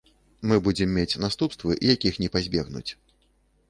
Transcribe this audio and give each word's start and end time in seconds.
Мы 0.51 0.55
будзем 0.67 0.95
мець 0.95 1.19
наступствы, 1.25 1.79
якіх 1.93 2.13
не 2.25 2.29
пазбегнуць. 2.37 2.89